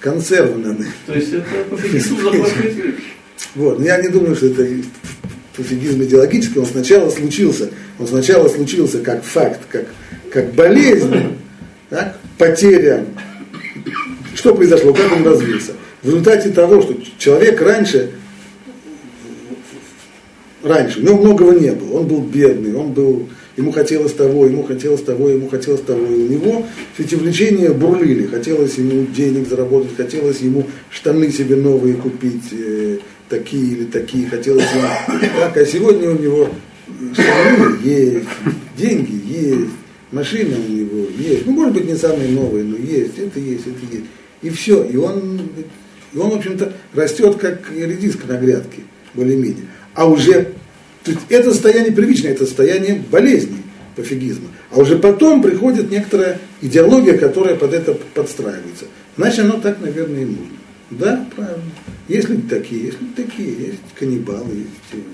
[0.00, 0.84] консервы надо.
[1.06, 2.16] То есть это пофигизм
[3.54, 4.66] Вот, но я не думаю, что это
[5.56, 9.86] пофигизм идеологический, он сначала случился, он сначала случился как факт, как,
[10.32, 11.38] как болезнь,
[11.90, 13.04] так, потеря
[14.38, 15.72] что произошло, как он развился?
[16.02, 18.12] В результате того, что человек раньше
[20.62, 21.00] раньше.
[21.00, 21.98] У него многого не было.
[21.98, 26.06] Он был бедный, он был, ему хотелось того, ему хотелось того, ему хотелось того.
[26.06, 26.66] И у него
[26.98, 28.26] эти влечения бурлили.
[28.26, 32.98] Хотелось ему денег заработать, хотелось ему штаны себе новые купить, э,
[33.28, 35.20] такие или такие, хотелось ему.
[35.40, 36.48] Так, а сегодня у него
[37.12, 38.26] штаны есть,
[38.76, 39.70] деньги есть,
[40.12, 41.44] машина у него есть.
[41.44, 44.06] Ну, может быть, не самые новые, но есть, это есть, это есть.
[44.42, 44.84] И все.
[44.84, 45.40] И он,
[46.12, 48.82] и он в общем-то, растет, как редиска на грядке,
[49.14, 49.64] более-менее
[49.98, 50.52] а уже
[51.02, 53.62] то есть это состояние первичное, это состояние болезни
[53.96, 54.48] пофигизма.
[54.70, 58.84] А уже потом приходит некоторая идеология, которая под это подстраивается.
[59.16, 60.56] Значит, оно так, наверное, и нужно.
[60.90, 61.64] Да, правильно.
[62.06, 65.04] Есть люди такие, есть люди такие, есть каннибалы, есть,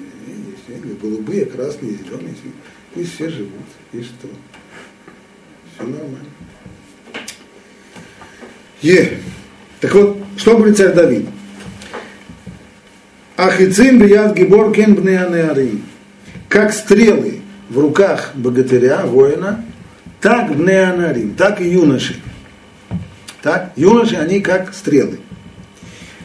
[0.69, 2.35] есть голубые, красные, зеленые.
[2.93, 3.51] Пусть все живут.
[3.95, 4.29] И что?
[5.75, 6.19] Все нормально.
[8.85, 9.16] Е.
[9.81, 11.27] Так вот, что говорит царь Давид?
[13.37, 15.83] Ахицим бияд гибор кен бнеанеарим.
[16.51, 19.64] Как стрелы в руках богатыря, воина,
[20.20, 22.16] так бнеанарим, так и юноши.
[23.42, 25.18] Так, юноши, они как стрелы.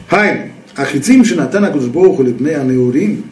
[0.08, 3.24] Хай, ахицим шинатана кузбоху либне анеурим,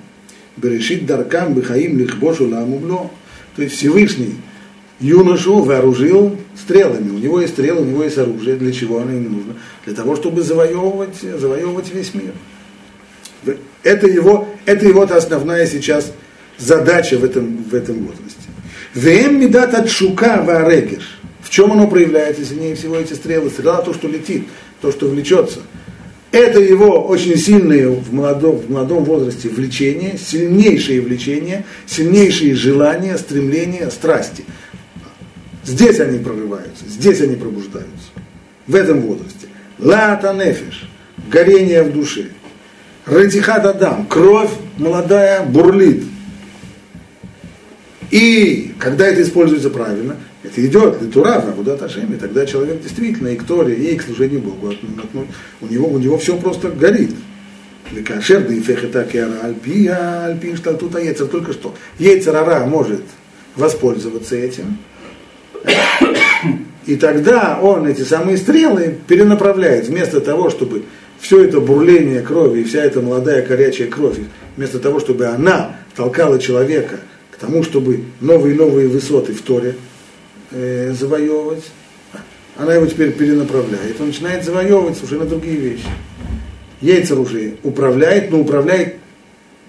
[0.56, 3.10] берешит даркам бихаим лихбошу ламубло.
[3.56, 4.36] То есть Всевышний
[5.00, 7.10] юношу вооружил стрелами.
[7.10, 8.56] У него есть стрелы, у него есть оружие.
[8.56, 9.54] Для чего оно ему нужно?
[9.84, 12.32] Для того, чтобы завоевывать, завоевывать весь мир.
[13.82, 16.12] Это его, это его основная сейчас
[16.58, 18.40] задача в этом, в этом возрасте.
[18.94, 21.18] Вем медат от шука варегеш.
[21.40, 23.48] В чем оно проявляется, сильнее всего эти стрелы?
[23.48, 24.44] Стрела то, что летит,
[24.80, 25.60] то, что влечется.
[26.30, 33.88] Это его очень сильное в молодом, в молодом возрасте влечение, сильнейшее влечение, сильнейшие желания, стремления,
[33.88, 34.44] страсти.
[35.64, 38.08] Здесь они прорываются, здесь они пробуждаются.
[38.66, 39.48] В этом возрасте.
[39.78, 40.88] Лата нефиш,
[41.30, 42.28] горение в душе.
[43.06, 46.04] Ратихат Адам, кровь молодая бурлит.
[48.10, 53.36] И когда это используется правильно, это идет литура, куда Ташем, и тогда человек действительно и
[53.36, 54.72] к Торе, и к служению Богу,
[55.60, 57.14] у него, у него все просто горит.
[58.06, 61.74] Кашер, да и фехета кера альпия, альпин, что тут а яйцер, только что.
[61.98, 63.02] Яйцерара может
[63.56, 64.78] воспользоваться этим.
[66.88, 70.84] И тогда он эти самые стрелы перенаправляет, вместо того, чтобы
[71.20, 74.16] все это бурление крови и вся эта молодая горячая кровь,
[74.56, 79.74] вместо того, чтобы она толкала человека к тому, чтобы новые и новые высоты в Торе
[80.50, 81.64] э, завоевывать,
[82.56, 84.00] она его теперь перенаправляет.
[84.00, 85.88] Он начинает завоевывать уже на другие вещи.
[86.80, 88.96] Яйцер уже управляет, но управляет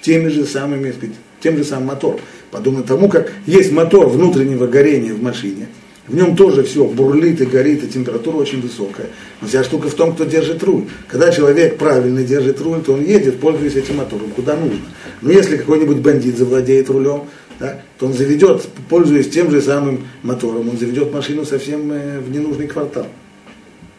[0.02, 2.22] теми же самыми, сказать, тем же самым мотором.
[2.50, 5.68] Подобно тому, как есть мотор внутреннего горения в машине–
[6.10, 9.08] в нем тоже все бурлит и горит, и температура очень высокая.
[9.42, 10.86] Но вся штука в том, кто держит руль.
[11.08, 14.82] Когда человек правильно держит руль, то он едет, пользуясь этим мотором, куда нужно.
[15.22, 17.26] Но если какой-нибудь бандит завладеет рулем,
[17.60, 22.32] да, то он заведет, пользуясь тем же самым мотором, он заведет машину совсем э, в
[22.32, 23.08] ненужный квартал.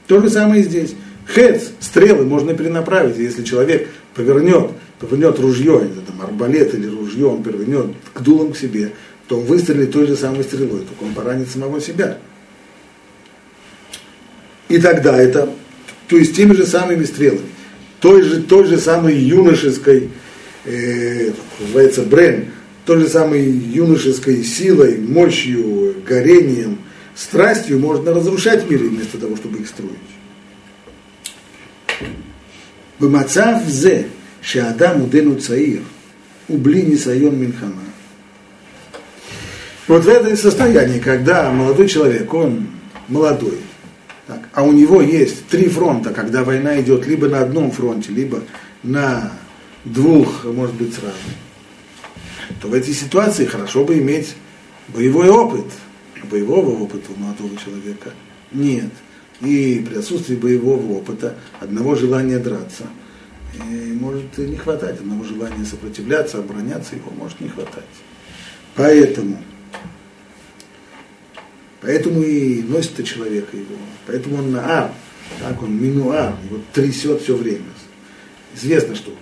[0.08, 0.94] То же самое и здесь.
[1.32, 7.42] Хец, стрелы можно перенаправить, если человек повернет, повернет ружье, это там арбалет или ружье, он
[7.44, 8.92] повернет к дулам к себе,
[9.29, 12.19] то он выстрелит той же самой стрелой, только он поранит самого себя.
[14.67, 15.49] И тогда это,
[16.07, 17.49] то есть теми же самыми стрелами,
[17.99, 20.09] той же, той же самой юношеской,
[20.65, 22.47] э, называется брен,
[22.85, 26.79] той же самой юношеской силой, мощью, горением,
[27.15, 29.91] страстью можно разрушать мир вместо того, чтобы их строить.
[32.99, 34.01] במצב זה
[34.41, 35.81] שהאדם עודנו צעיר
[36.49, 37.81] ובלי ניסיון מלחמה,
[39.90, 42.68] вот в этом состоянии, когда молодой человек, он
[43.08, 43.58] молодой,
[44.28, 48.42] так, а у него есть три фронта, когда война идет либо на одном фронте, либо
[48.84, 49.32] на
[49.84, 51.16] двух, может быть, сразу,
[52.62, 54.36] то в этой ситуации хорошо бы иметь
[54.88, 55.66] боевой опыт.
[56.30, 58.10] Боевого опыта у молодого человека
[58.52, 58.90] нет.
[59.40, 62.84] И при отсутствии боевого опыта, одного желания драться,
[63.54, 67.84] и может не хватать, одного желания сопротивляться, обороняться, его может не хватать.
[68.76, 69.38] Поэтому
[71.80, 73.76] Поэтому и носит человека его.
[74.06, 74.90] Поэтому он на ар,
[75.40, 77.64] так он минуар, его трясет все время.
[78.54, 79.12] Известно, что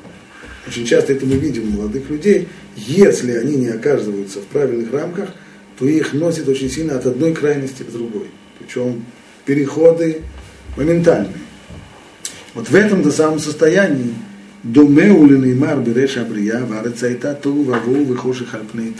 [0.66, 5.30] очень часто это мы видим у молодых людей, если они не оказываются в правильных рамках,
[5.78, 8.26] то их носит очень сильно от одной крайности к другой.
[8.58, 9.04] Причем
[9.44, 10.22] переходы
[10.76, 11.32] моментальные.
[12.54, 14.14] Вот в этом-то самом состоянии
[14.64, 18.92] Домеулиный мар береша брия, варецайта ту, вагу, выхоши хальпней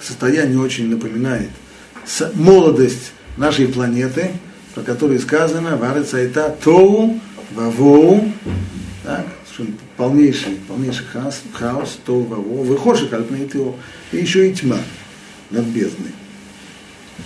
[0.00, 1.48] Состояние очень напоминает–
[2.34, 4.30] молодость нашей планеты,
[4.74, 7.18] про которую сказано Варецайта Тоу
[7.54, 8.32] Вавоу,
[9.02, 9.26] так,
[9.96, 13.76] полнейший, полнейший хаос, хаос то вово, выхожих альпнейт его,
[14.12, 14.78] и еще и тьма
[15.50, 16.12] над бездной.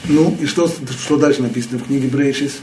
[0.07, 2.61] Ну, и что, что дальше написано в книге Брейшис?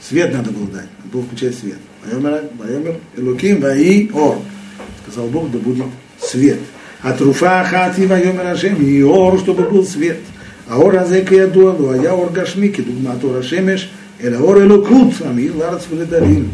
[0.00, 1.78] Свет надо было дать, надо было включать свет.
[2.04, 4.38] Вайомер Элуким Ваи Ор.
[5.02, 5.86] Сказал Бог, да будет
[6.20, 6.58] свет.
[7.02, 10.18] А труфа хати Вайомер Ашем и Ор, чтобы был свет.
[10.68, 15.84] Азека я дуаду, а я Ор Гашмики, дугма Тора Шемеш, Эля Ор Элукут, Амир Ларц
[15.90, 16.50] Валидарин.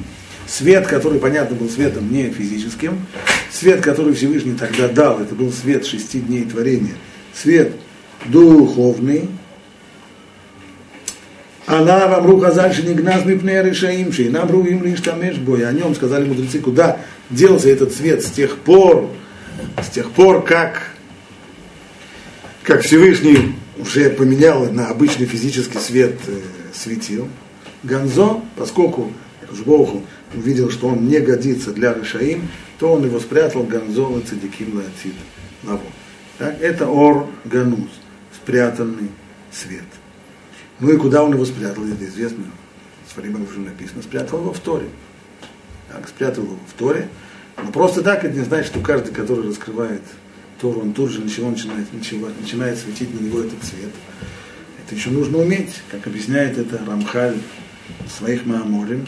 [0.46, 3.06] Свет, который, понятно, был светом не физическим,
[3.50, 6.94] свет, который Всевышний тогда дал, это был свет шести дней творения,
[7.34, 7.72] свет
[8.26, 9.28] духовный,
[11.68, 15.68] Алав Амру Хазаль Шенигназ Мипнея Решаим Шейнам Руим Лиштамеш Бой.
[15.68, 16.96] О нем сказали мудрецы, куда
[17.28, 19.10] делся этот свет с тех пор,
[19.82, 20.92] с тех пор, как,
[22.62, 26.40] как Всевышний уже поменял на обычный физический свет э,
[26.74, 27.28] светил.
[27.82, 29.12] Ганзо, поскольку
[29.64, 30.02] Богу
[30.34, 35.14] увидел, что он не годится для Решаим, то он его спрятал Ганзо Цадиким Лацид.
[36.38, 37.90] Так, это Ор Гануз,
[38.34, 39.10] спрятанный
[39.50, 39.84] свет.
[40.80, 42.44] Ну и куда он его спрятал, это известно.
[43.12, 44.88] С временем уже написано, спрятал его в Торе.
[45.90, 47.08] Так, спрятал его в Торе.
[47.56, 50.02] Но просто так это не значит, что каждый, который раскрывает
[50.60, 53.90] Тору, он тут же начинает, начинает, начинает светить на него этот свет.
[54.84, 57.36] Это еще нужно уметь, как объясняет это Рамхаль
[58.08, 59.06] своих Мааморим,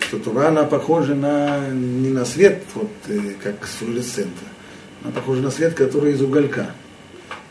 [0.00, 4.44] что Тура, она похожа на, не на свет, вот, э, как флуоресцента,
[5.02, 6.70] она похожа на свет, который из уголька.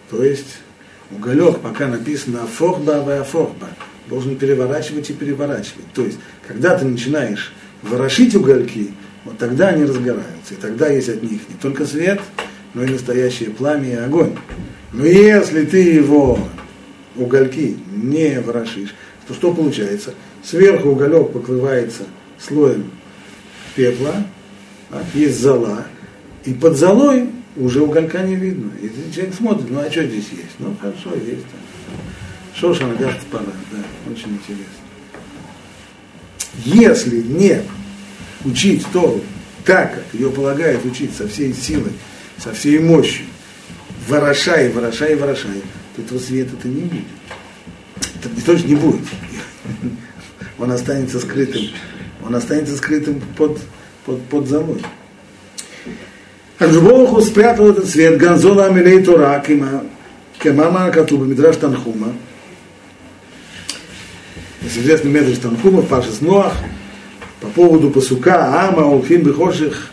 [0.10, 0.58] То есть
[1.12, 3.68] уголек, пока написано афохба в афохба,
[4.08, 5.92] должен переворачивать и переворачивать.
[5.94, 8.92] То есть, когда ты начинаешь ворошить угольки,
[9.24, 10.54] вот тогда они разгораются.
[10.54, 12.22] И тогда есть от них не только свет,
[12.76, 14.36] но и настоящее пламя и огонь.
[14.94, 16.38] Но если ты его,
[17.16, 18.94] угольки, не ворошишь,
[19.28, 20.14] то что получается?
[20.44, 22.04] Сверху уголек покрывается
[22.38, 22.92] слоем
[23.76, 24.14] пепла,
[24.92, 25.86] так, есть зола,
[26.44, 28.72] и под золой уже уголька не видно.
[28.82, 30.56] И человек смотрит, ну а что здесь есть?
[30.60, 31.60] Ну хорошо, есть там.
[32.54, 34.66] Шошана гаст пара, да, очень интересно.
[36.64, 37.62] Если не
[38.46, 39.22] учить Тору
[39.66, 41.92] так, как ее полагает учить со всей силой,
[42.38, 43.26] со всей мощью,
[44.08, 45.62] ворошай, ворошай, ворошай,
[45.96, 47.06] то этого света-то не будет.
[48.20, 49.02] Это не точно не будет.
[50.58, 51.64] Он останется скрытым,
[52.26, 53.60] он останется скрытым под,
[54.06, 54.82] под, под золой.
[56.58, 59.44] Акжбоху спрятал этот свет, Ганзола Амилей Тора,
[60.40, 62.14] Кемама Катуба, Мидраш Танхума.
[64.62, 66.54] Есть известный Медраш Танхума, Пашес Ноах,
[67.42, 69.92] по поводу посука Ама, Улхим Бехоших,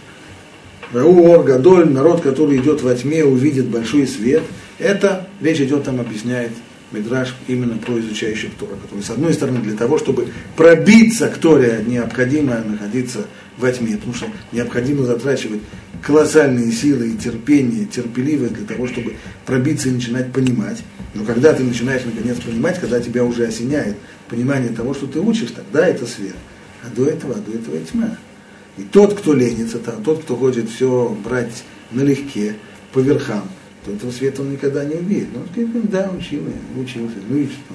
[0.92, 4.42] Рау Ор Гадоль, народ, который идет во тьме, увидит большой свет.
[4.78, 6.50] Это речь идет, там объясняет
[6.92, 11.83] Мидраш именно про изучающих Тора, который, с одной стороны, для того, чтобы пробиться к Торе,
[11.87, 13.26] необходимо находиться
[13.57, 15.61] во тьме, потому что необходимо затрачивать
[16.02, 19.14] колоссальные силы и терпение, терпеливость для того, чтобы
[19.46, 20.83] пробиться и начинать понимать.
[21.14, 23.96] Но когда ты начинаешь наконец понимать, когда тебя уже осеняет
[24.28, 26.37] понимание того, что ты учишь, тогда это свет.
[26.83, 28.18] А до этого, а до этого тьма.
[28.77, 32.55] И тот, кто ленится, тот, кто хочет все брать налегке,
[32.93, 33.43] по верхам,
[33.86, 35.27] то этого света он никогда не увидит.
[35.33, 37.73] Но он скажет, да, учил я, учился, ну и что?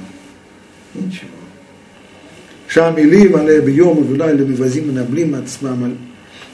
[0.94, 1.28] Ничего.
[2.68, 5.90] שהמילים עליה ביום ואולי למבזים מנבלים עצמם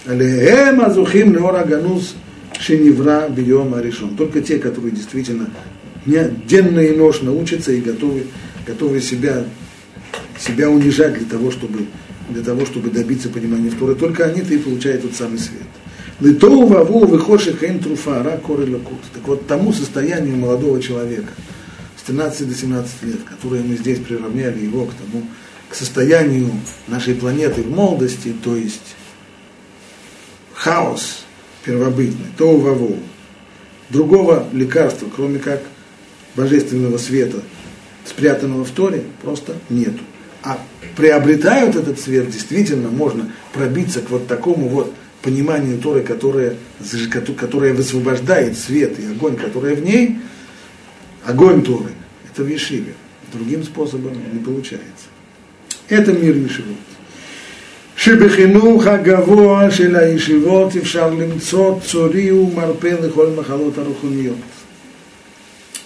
[0.07, 2.15] עליהם הזוכים לאור הגנוז
[2.59, 4.15] שנברא ביום הראשון.
[4.17, 5.49] Только те, которые действительно
[6.05, 8.25] денно и ношно учатся и готовы,
[8.67, 9.45] готовы себя,
[10.39, 11.87] себя унижать для того, чтобы,
[12.30, 13.96] для того, чтобы добиться понимания Торы.
[13.96, 15.62] Только они-то и получают тот самый свет.
[16.20, 19.00] Литоу ваву выхоши хейм труфа, ра лакут.
[19.14, 21.34] Так вот, тому состоянию молодого человека,
[21.98, 25.26] с 13 до 17 лет, которое мы здесь приравняли его к тому,
[25.70, 26.52] к состоянию
[26.88, 28.96] нашей планеты в молодости, то есть
[30.54, 31.26] хаос
[31.66, 32.98] первобытный, то ваву.
[33.90, 35.62] Другого лекарства, кроме как
[36.36, 37.42] божественного света,
[38.06, 40.00] спрятанного в Торе, просто нету
[40.43, 40.59] А
[40.97, 46.57] приобретают этот свет, действительно можно пробиться к вот такому вот пониманию Торы, которое,
[47.37, 50.19] которое высвобождает свет и огонь, который в ней,
[51.25, 51.91] огонь Торы,
[52.31, 52.95] это в Ешиве.
[53.33, 55.07] Другим способом не получается.
[55.89, 56.77] Это мир ישיבות.
[57.99, 64.37] שבחינוך הגבוה של הישיבות אפשר למצוא צורי ומרפא לכל מחלות הרוחניות.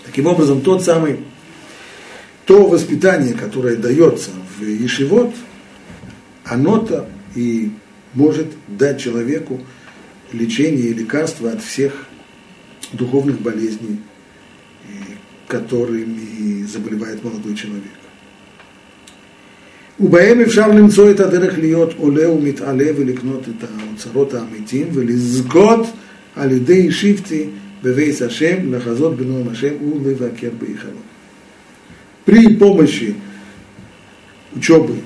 [0.04, 1.20] Таким образом, тот самый,
[2.44, 5.34] то воспитание, которое дается в Ешивот,
[6.44, 7.70] оно-то и
[8.14, 9.60] может дать человеку
[10.32, 12.06] лечение и лекарство от всех
[12.92, 14.00] духовных болезней,
[15.48, 18.02] которыми заболевает молодой человек.
[20.00, 25.86] ובהם אפשר למצוא את הדרך להיות עולה ומתעלה ולקנות את האוצרות האמיתיים ולזכות
[26.36, 27.44] על ידי שבטי
[27.82, 29.74] בבייס השם, לחזות בנועם השם
[30.04, 31.00] ולבקר בהיכלו.
[32.24, 33.14] При помощи
[34.53, 34.97] учебы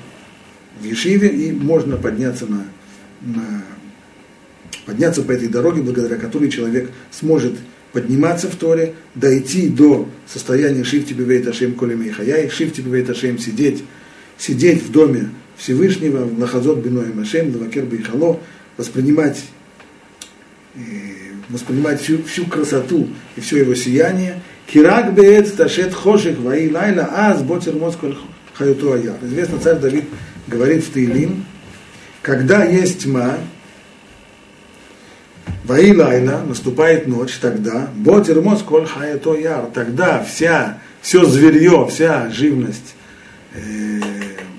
[0.79, 2.65] в Ешиве и можно подняться на,
[3.21, 3.63] на
[4.85, 7.53] подняться по этой дороге, благодаря которой человек сможет
[7.93, 13.83] подниматься в Торе, дойти до состояния Шифти Бивейт Ашем Коли Мейхаяй, Шифти Бивейт Ашем сидеть,
[14.37, 18.39] сидеть в доме Всевышнего, Лахазот Биной Машем, Лавакер Бейхало,
[18.77, 19.43] воспринимать,
[20.75, 20.79] э,
[21.49, 24.41] воспринимать всю, всю красоту и все его сияние.
[24.67, 28.15] Кирак Беет Ташет Хошек Ваи Лайла Аз Ботер Москоль
[28.61, 29.15] Хаюту Аяр.
[29.23, 30.05] Известно, царь Давид
[30.45, 31.45] говорит в Таилим,
[32.21, 33.37] когда есть тьма,
[35.63, 42.93] Ваилайна, наступает ночь, тогда, Ботер коль хаято яр, тогда вся, все зверье, вся живность
[43.55, 43.99] э,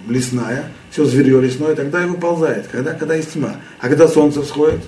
[0.09, 3.57] лесная, все зверье лесное, тогда и выползает, когда, когда есть тьма.
[3.79, 4.81] А когда солнце всходит,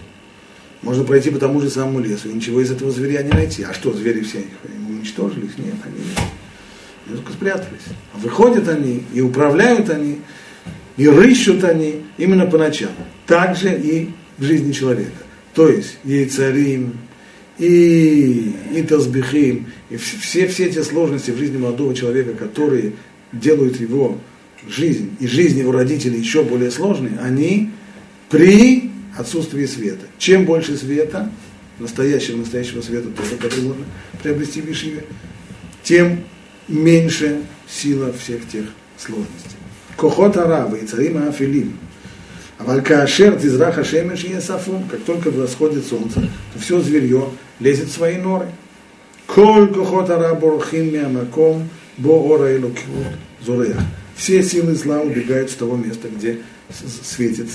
[0.83, 3.63] можно пройти по тому же самому лесу, и ничего из этого зверя не найти.
[3.63, 4.45] А что, звери все
[4.89, 5.57] уничтожились?
[5.57, 6.01] Нет, они
[7.13, 7.85] только спрятались.
[8.13, 10.21] А выходят они, и управляют они,
[10.97, 12.93] и рыщут они именно по ночам.
[13.27, 15.25] Так же и в жизни человека
[15.55, 16.95] то есть яйцарим,
[17.59, 22.93] и, и тазбихим, и все, все те сложности в жизни молодого человека, которые
[23.33, 24.19] делают его
[24.69, 27.71] жизнь и жизнь его родителей еще более сложной, они
[28.29, 30.07] при отсутствии света.
[30.19, 31.31] Чем больше света,
[31.79, 33.85] настоящего, настоящего света, тоже, который можно
[34.21, 35.05] приобрести в Ишиве,
[35.85, 36.25] тем
[36.69, 38.67] меньше сила всех тех
[38.99, 39.59] сложностей.
[39.97, 41.79] Кохот араба и царима афилим,
[42.59, 46.21] Валькаашер тизраха шемеш и сафун, как только восходит солнце,
[46.53, 47.29] то все зверье
[47.61, 48.47] лезет в свои норы.
[49.27, 53.77] Коль кохот араборхим миамаком бо ора элокиот зорех.
[54.17, 56.41] Все силы зла убегают с того места, где
[57.03, 57.49] светит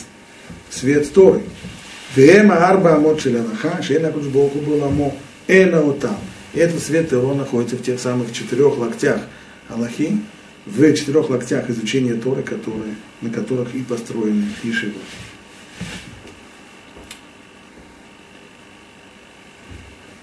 [0.69, 1.41] свет Торы.
[2.15, 4.91] Вема арба амот шелянаха, шена кучбоку было
[5.47, 6.17] эна отам.
[6.53, 9.21] И этот свет Торы находится в тех самых четырех локтях
[9.69, 10.17] Аллахи,
[10.65, 14.93] в четырех локтях изучения Торы, которые, на которых и построены Ишивы.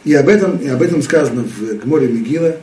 [0.04, 2.56] И об этом, и об этом сказано в Гморе Мигила.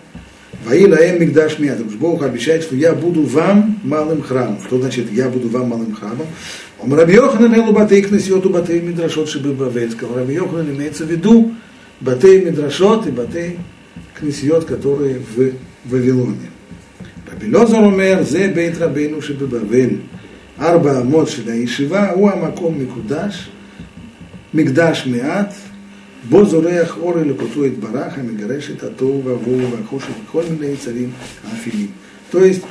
[0.65, 1.89] Ваила эм мигдаш миатам.
[1.89, 4.61] Бог обещает, что я буду вам малым храмом.
[4.65, 6.27] Что значит я буду вам малым храмом?
[6.79, 8.01] Он Раби Йоханан элу батей
[8.81, 10.19] мидрашот шибы Бавельского.
[10.19, 11.53] Раби Йоханан имеется в виду
[12.00, 13.58] батей мидрашот и батей
[14.14, 15.52] кнесиот, которые в
[15.86, 16.48] Вавилоне.
[17.38, 19.88] רבי לוזר אומר, זה בית רבנו שבבבל.
[20.60, 23.48] ארבע אמות של הישיבה הוא המקום מקודש,
[24.54, 25.54] מקדש מעט,
[26.28, 31.10] בו זורח אור אלוקותו יתברך, המגרש את התוהו והבוהו והחושך וכל מיני יצרים
[31.44, 31.90] האפילים.
[32.30, 32.62] То есть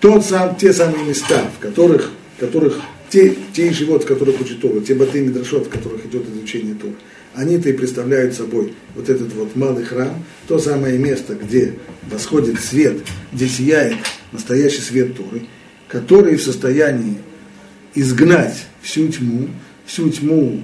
[0.00, 2.80] тот сам, те самые места, в которых, которых
[3.10, 6.94] те, те живот, в которых учат Тору, те баты Мидрашот, в которых идет изучение Торы,
[7.35, 11.73] они-то и представляют собой вот этот вот малый храм, то самое место, где
[12.09, 12.97] восходит свет,
[13.31, 13.97] где сияет
[14.31, 15.45] настоящий свет Торы,
[15.87, 17.17] который в состоянии
[17.93, 19.49] изгнать всю тьму,
[19.85, 20.63] всю тьму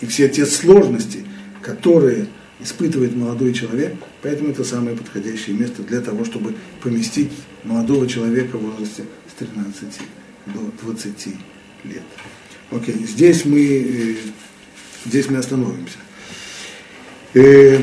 [0.00, 1.24] и все те сложности,
[1.62, 2.26] которые
[2.60, 7.30] испытывает молодой человек, поэтому это самое подходящее место для того, чтобы поместить
[7.64, 10.00] молодого человека в возрасте с 13
[10.46, 11.26] до 20
[11.84, 12.02] лет.
[12.70, 14.14] Окей, здесь мы э,
[15.06, 15.96] Здесь мы остановимся.
[17.32, 17.78] Э,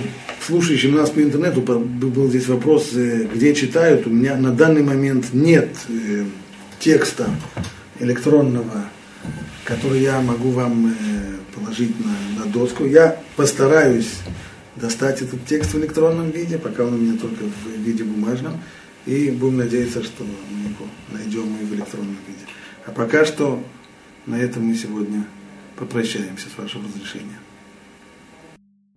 [0.45, 4.05] слушающим нас по интернету был здесь вопрос, э, где читают.
[4.05, 6.25] У меня на данный момент нет э,
[6.79, 7.29] текста
[7.99, 8.89] электронного,
[9.63, 10.93] который я могу вам
[11.55, 12.85] положить на, на доску.
[12.85, 14.11] Я постараюсь
[14.75, 18.61] достать этот текст в электронном виде, пока он у меня только в виде бумажном,
[19.07, 22.45] и будем надеяться, что мы его найдем и в электронном виде.
[22.85, 23.63] А пока что
[24.27, 25.25] на этом мы сегодня
[25.77, 27.39] попрощаемся с вашего разрешения.